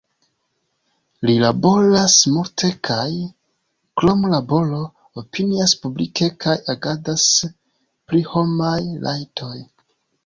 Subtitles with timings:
[1.29, 3.11] Li laboras multe kaj,
[4.01, 4.81] krom laboro,
[5.23, 8.77] opinias publike kaj agadas pri homaj
[9.07, 9.57] rajtoj.